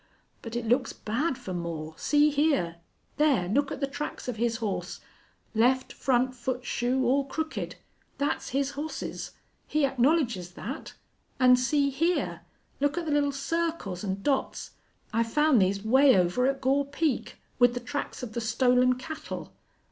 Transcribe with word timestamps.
"But 0.41 0.55
it 0.55 0.65
looks 0.65 0.93
bad 0.93 1.37
fer 1.37 1.53
Moore.... 1.53 1.93
See 1.95 2.31
hyar! 2.31 2.77
There! 3.17 3.47
Look 3.47 3.71
at 3.71 3.81
the 3.81 3.85
tracks 3.85 4.27
of 4.27 4.37
his 4.37 4.57
hoss 4.57 4.99
left 5.53 5.93
front 5.93 6.33
foot 6.33 6.65
shoe 6.65 7.05
all 7.05 7.25
crooked. 7.25 7.75
Thet's 8.17 8.49
his 8.49 8.71
hoss's. 8.71 9.33
He 9.67 9.85
acknowledges 9.85 10.49
thet. 10.53 10.95
An', 11.39 11.55
see 11.55 11.91
hyar. 11.91 12.41
Look 12.79 12.97
at 12.97 13.05
the 13.05 13.11
little 13.11 13.31
circles 13.31 14.03
an' 14.03 14.23
dots.... 14.23 14.71
I 15.13 15.21
found 15.21 15.61
these 15.61 15.83
'way 15.85 16.15
over 16.17 16.47
at 16.47 16.61
Gore 16.61 16.87
Peak, 16.87 17.37
with 17.59 17.75
the 17.75 17.79
tracks 17.79 18.23
of 18.23 18.33
the 18.33 18.41
stolen 18.41 18.95
cattle. 18.95 19.53